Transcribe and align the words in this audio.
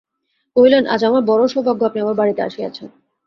কহিলেন, 0.55 0.83
আজ 0.87 1.01
আমার 1.03 1.21
বড়ো 1.21 1.45
সৌভাগ্য, 1.47 1.81
আপনি 1.85 1.99
আমার 2.01 2.15
বাড়িতে 2.15 2.41
আসিয়াছেন। 2.41 2.87